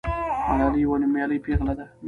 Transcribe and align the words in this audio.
ملالۍ 0.49 0.79
یوه 0.83 0.97
نومیالۍ 1.01 1.37
پیغله 1.45 1.73
ده. 1.79 1.85